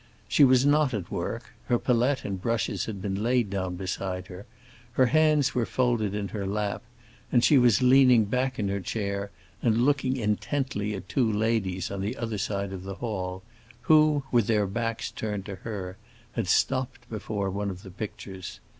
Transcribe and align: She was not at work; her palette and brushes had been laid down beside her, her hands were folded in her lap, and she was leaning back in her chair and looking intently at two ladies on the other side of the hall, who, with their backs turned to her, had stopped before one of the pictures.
She 0.27 0.43
was 0.43 0.65
not 0.65 0.95
at 0.95 1.11
work; 1.11 1.53
her 1.67 1.77
palette 1.77 2.25
and 2.25 2.41
brushes 2.41 2.85
had 2.87 3.03
been 3.03 3.21
laid 3.21 3.51
down 3.51 3.75
beside 3.75 4.25
her, 4.29 4.47
her 4.93 5.05
hands 5.05 5.53
were 5.53 5.63
folded 5.67 6.15
in 6.15 6.29
her 6.29 6.47
lap, 6.47 6.81
and 7.31 7.43
she 7.43 7.59
was 7.59 7.83
leaning 7.83 8.25
back 8.25 8.57
in 8.57 8.67
her 8.69 8.79
chair 8.81 9.29
and 9.61 9.85
looking 9.85 10.17
intently 10.17 10.95
at 10.95 11.07
two 11.07 11.31
ladies 11.31 11.91
on 11.91 12.01
the 12.01 12.17
other 12.17 12.39
side 12.39 12.73
of 12.73 12.81
the 12.81 12.95
hall, 12.95 13.43
who, 13.81 14.23
with 14.31 14.47
their 14.47 14.65
backs 14.65 15.11
turned 15.11 15.45
to 15.45 15.57
her, 15.57 15.97
had 16.31 16.47
stopped 16.47 17.07
before 17.07 17.51
one 17.51 17.69
of 17.69 17.83
the 17.83 17.91
pictures. 17.91 18.59